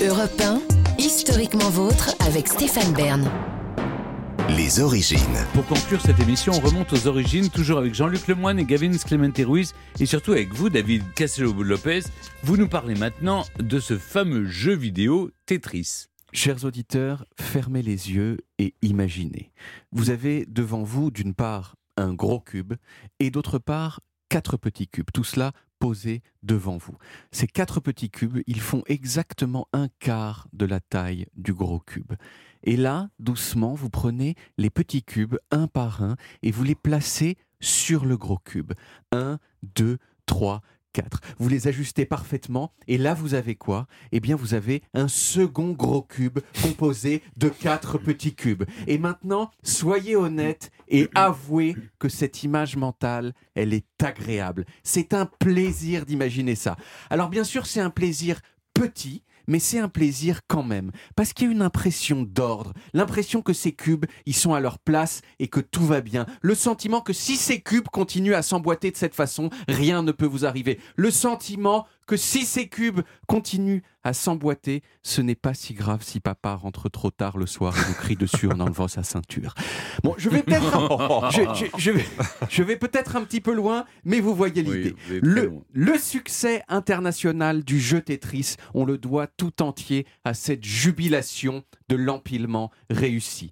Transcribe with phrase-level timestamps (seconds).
[0.00, 0.62] Europe 1,
[1.00, 3.28] historiquement vôtre avec Stéphane Bern.
[4.56, 5.18] Les origines.
[5.54, 9.38] Pour conclure cette émission, on remonte aux origines, toujours avec Jean-Luc Lemoyne et Gavin Clemente
[9.38, 12.02] Ruiz, et surtout avec vous, David Castello-Lopez.
[12.44, 16.04] Vous nous parlez maintenant de ce fameux jeu vidéo Tetris.
[16.32, 19.50] Chers auditeurs, fermez les yeux et imaginez.
[19.90, 22.74] Vous avez devant vous, d'une part, un gros cube,
[23.18, 25.10] et d'autre part, quatre petits cubes.
[25.12, 26.96] Tout cela posé devant vous.
[27.30, 32.12] Ces quatre petits cubes, ils font exactement un quart de la taille du gros cube.
[32.64, 37.36] Et là, doucement, vous prenez les petits cubes un par un et vous les placez
[37.60, 38.72] sur le gros cube.
[39.12, 40.62] Un, deux, trois,
[41.38, 43.86] Vous les ajustez parfaitement et là vous avez quoi?
[44.12, 48.64] Eh bien vous avez un second gros cube composé de quatre petits cubes.
[48.86, 54.64] Et maintenant, soyez honnête et avouez que cette image mentale, elle est agréable.
[54.82, 56.76] C'est un plaisir d'imaginer ça.
[57.10, 58.40] Alors bien sûr, c'est un plaisir
[58.74, 63.42] petit, mais c'est un plaisir quand même, parce qu'il y a une impression d'ordre, l'impression
[63.42, 67.00] que ces cubes, ils sont à leur place et que tout va bien, le sentiment
[67.00, 70.78] que si ces cubes continuent à s'emboîter de cette façon, rien ne peut vous arriver,
[70.94, 76.18] le sentiment que si ces cubes continuent à s'emboîter, ce n'est pas si grave si
[76.18, 79.54] papa rentre trop tard le soir et vous crie dessus en enlevant sa ceinture.
[80.02, 81.30] Bon, je vais peut-être, un...
[81.30, 82.06] je, je, je, vais,
[82.48, 84.96] je vais peut-être un petit peu loin, mais vous voyez l'idée.
[85.10, 90.64] Oui, le, le succès international du jeu Tetris, on le doit tout entier à cette
[90.64, 93.50] jubilation de l'empilement réussi.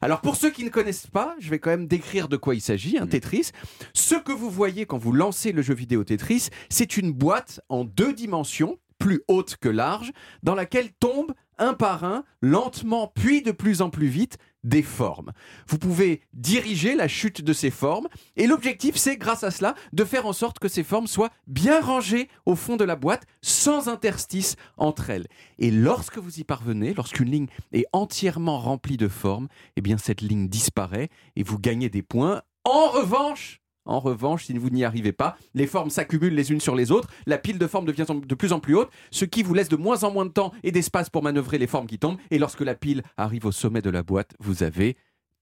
[0.00, 2.60] Alors pour ceux qui ne connaissent pas, je vais quand même décrire de quoi il
[2.60, 3.50] s'agit, un Tetris.
[3.94, 7.84] Ce que vous voyez quand vous lancez le jeu vidéo Tetris, c'est une boîte en
[7.84, 10.12] deux dimensions, plus haute que large,
[10.42, 15.32] dans laquelle tombent un par un, lentement puis de plus en plus vite, des formes.
[15.68, 20.04] Vous pouvez diriger la chute de ces formes et l'objectif c'est grâce à cela de
[20.04, 23.88] faire en sorte que ces formes soient bien rangées au fond de la boîte sans
[23.88, 25.28] interstice entre elles.
[25.58, 30.20] Et lorsque vous y parvenez, lorsqu'une ligne est entièrement remplie de formes, eh bien cette
[30.20, 32.42] ligne disparaît et vous gagnez des points.
[32.64, 36.74] En revanche, en revanche, si vous n'y arrivez pas, les formes s'accumulent les unes sur
[36.74, 39.54] les autres, la pile de formes devient de plus en plus haute, ce qui vous
[39.54, 42.18] laisse de moins en moins de temps et d'espace pour manœuvrer les formes qui tombent,
[42.30, 44.96] et lorsque la pile arrive au sommet de la boîte, vous avez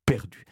[0.06, 0.44] perdu.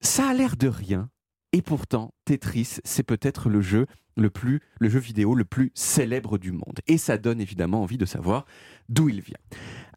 [0.00, 1.10] Ça a l'air de rien,
[1.52, 3.86] et pourtant, Tetris, c'est peut-être le jeu
[4.16, 6.80] le plus, le jeu vidéo le plus célèbre du monde.
[6.86, 8.44] Et ça donne évidemment envie de savoir
[8.88, 9.38] d'où il vient.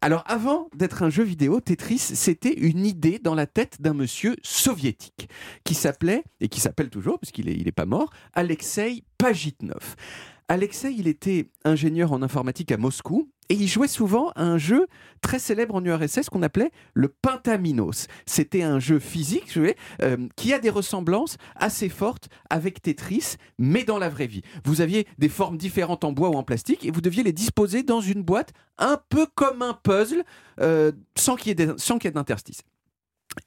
[0.00, 4.36] Alors avant d'être un jeu vidéo, Tetris, c'était une idée dans la tête d'un monsieur
[4.42, 5.28] soviétique
[5.64, 9.96] qui s'appelait, et qui s'appelle toujours, parce qu'il n'est il est pas mort, Alexei Pagitnov.
[10.48, 14.86] Alexei, il était ingénieur en informatique à Moscou et il jouait souvent à un jeu
[15.20, 18.06] très célèbre en URSS qu'on appelait le Pentaminos.
[18.26, 23.36] C'était un jeu physique je vais, euh, qui a des ressemblances assez fortes avec Tetris,
[23.58, 24.42] mais dans la vraie vie.
[24.64, 27.82] Vous aviez des formes différentes en bois ou en plastique et vous deviez les disposer
[27.82, 30.24] dans une boîte un peu comme un puzzle
[30.60, 32.62] euh, sans qu'il y ait d'interstice.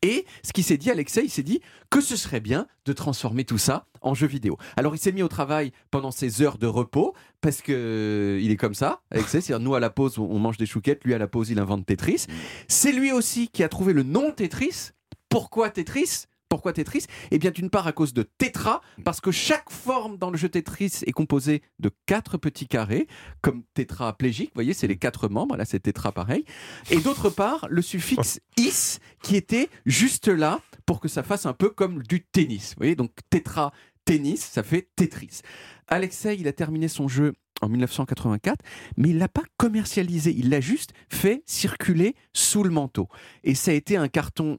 [0.01, 3.43] Et ce qui s'est dit, Alexei, il s'est dit que ce serait bien de transformer
[3.45, 4.57] tout ça en jeu vidéo.
[4.77, 8.51] Alors il s'est mis au travail pendant ses heures de repos, parce que euh, il
[8.51, 11.17] est comme ça, Alexei, c'est-à-dire nous à la pause on mange des chouquettes, lui à
[11.17, 12.25] la pause il invente Tetris.
[12.67, 14.91] C'est lui aussi qui a trouvé le nom Tetris.
[15.29, 16.25] Pourquoi Tetris?
[16.49, 17.05] Pourquoi Tetris?
[17.31, 20.49] Eh bien, d'une part à cause de tétra, parce que chaque forme dans le jeu
[20.49, 23.07] Tetris est composée de quatre petits carrés,
[23.41, 26.45] comme tétraplégique, vous voyez, c'est les quatre membres, là c'est tétra pareil.
[26.89, 31.53] Et d'autre part, le suffixe is, qui était juste là pour que ça fasse un
[31.53, 32.71] peu comme du tennis.
[32.71, 33.71] Vous voyez, donc tétra,
[34.05, 35.41] tennis, ça fait Tetris.
[35.87, 38.63] Alexei, il a terminé son jeu en 1984,
[38.97, 43.07] mais il l'a pas commercialisé, il l'a juste fait circuler sous le manteau.
[43.43, 44.57] Et ça a été un carton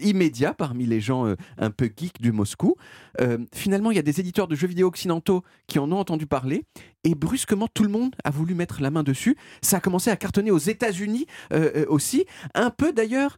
[0.00, 2.76] immédiat parmi les gens euh, un peu geeks du Moscou.
[3.20, 6.26] Euh, finalement, il y a des éditeurs de jeux vidéo occidentaux qui en ont entendu
[6.26, 6.64] parler
[7.04, 9.36] et brusquement tout le monde a voulu mettre la main dessus.
[9.62, 13.36] Ça a commencé à cartonner aux États-Unis euh, aussi, un peu d'ailleurs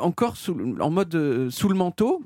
[0.00, 0.36] encore
[0.80, 2.22] en mode sous le manteau,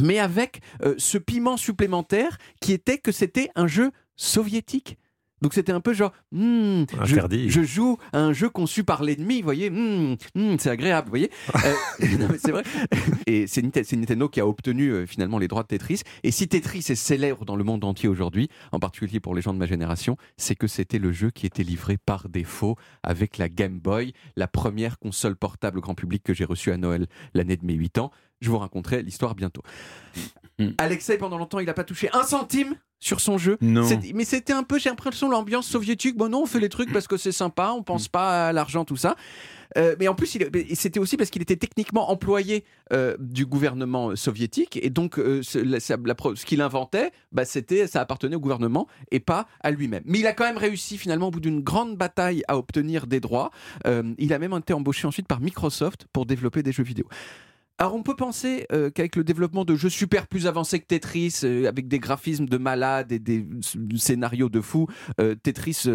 [0.00, 0.60] mais avec
[0.98, 4.98] ce piment supplémentaire qui était que c'était un jeu soviétique.
[5.42, 9.38] Donc c'était un peu genre, hmm, je, je, joue à un jeu conçu par l'ennemi,
[9.38, 11.30] vous voyez, hmm, hmm, c'est agréable, vous voyez.
[11.54, 12.62] Euh, c'est vrai.
[13.26, 16.02] Et c'est Nintendo qui a obtenu euh, finalement les droits de Tetris.
[16.22, 19.54] Et si Tetris est célèbre dans le monde entier aujourd'hui, en particulier pour les gens
[19.54, 23.48] de ma génération, c'est que c'était le jeu qui était livré par défaut avec la
[23.48, 27.64] Game Boy, la première console portable grand public que j'ai reçue à Noël l'année de
[27.64, 28.10] mes 8 ans.
[28.40, 29.62] Je vous raconterai l'histoire bientôt.
[30.58, 30.68] Mm.
[30.78, 33.56] Alexei, pendant longtemps, il n'a pas touché un centime sur son jeu.
[33.60, 33.88] Non.
[34.14, 36.16] Mais c'était un peu, j'ai l'impression, l'ambiance soviétique.
[36.16, 38.84] Bon, non, on fait les trucs parce que c'est sympa, on pense pas à l'argent,
[38.84, 39.16] tout ça.
[39.78, 40.26] Euh, mais en plus,
[40.74, 44.78] c'était aussi parce qu'il était techniquement employé euh, du gouvernement soviétique.
[44.82, 49.20] Et donc, euh, ce, la- ce qu'il inventait, bah, c'était, ça appartenait au gouvernement et
[49.20, 50.02] pas à lui-même.
[50.06, 53.20] Mais il a quand même réussi, finalement, au bout d'une grande bataille, à obtenir des
[53.20, 53.50] droits.
[53.86, 57.06] Euh, il a même été embauché ensuite par Microsoft pour développer des jeux vidéo.
[57.80, 61.40] Alors on peut penser euh, qu'avec le développement de jeux super plus avancés que Tetris,
[61.44, 63.46] euh, avec des graphismes de malades et des
[63.96, 64.86] scénarios de fous,
[65.18, 65.88] euh, Tetris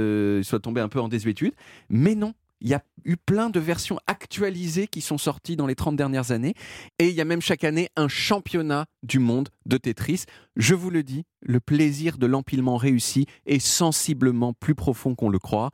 [0.44, 1.54] soit tombé un peu en désuétude.
[1.90, 5.76] Mais non, il y a eu plein de versions actualisées qui sont sorties dans les
[5.76, 6.56] 30 dernières années.
[6.98, 10.24] Et il y a même chaque année un championnat du monde de Tetris.
[10.56, 15.38] Je vous le dis, le plaisir de l'empilement réussi est sensiblement plus profond qu'on le
[15.38, 15.70] croit.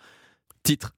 [0.63, 0.93] Titre.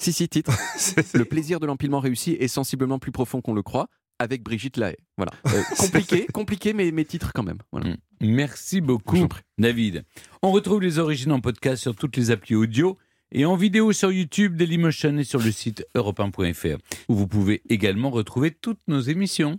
[0.00, 0.52] Si, si, titre.
[1.14, 4.96] Le plaisir de l'empilement réussi est sensiblement plus profond qu'on le croit avec Brigitte Lahaye.
[5.16, 5.32] Voilà.
[5.48, 7.58] Euh, compliqué, compliqué, mais mes titres quand même.
[7.72, 7.90] Voilà.
[7.90, 7.96] Mm.
[8.20, 9.26] Merci beaucoup.
[9.56, 10.04] David.
[10.42, 12.98] On retrouve les origines en podcast sur toutes les applis audio
[13.32, 16.78] et en vidéo sur YouTube, Dailymotion et sur le site europe1.fr
[17.08, 19.56] où vous pouvez également retrouver toutes nos émissions.